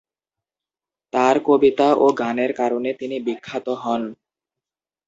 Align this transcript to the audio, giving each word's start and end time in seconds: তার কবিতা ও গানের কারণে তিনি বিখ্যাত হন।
তার 1.13 1.35
কবিতা 1.47 1.87
ও 1.95 2.15
গানের 2.21 2.51
কারণে 2.53 2.89
তিনি 2.93 3.17
বিখ্যাত 3.27 3.67
হন। 3.81 4.01